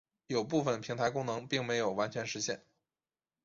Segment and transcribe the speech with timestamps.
[0.25, 2.65] 有部分平台功能并没有完全实现。